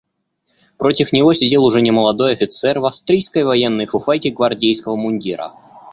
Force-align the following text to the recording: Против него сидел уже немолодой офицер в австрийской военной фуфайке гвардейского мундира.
Против 0.79 1.13
него 1.13 1.31
сидел 1.33 1.63
уже 1.63 1.79
немолодой 1.79 2.33
офицер 2.33 2.79
в 2.79 2.87
австрийской 2.87 3.43
военной 3.43 3.85
фуфайке 3.85 4.31
гвардейского 4.31 4.95
мундира. 4.95 5.53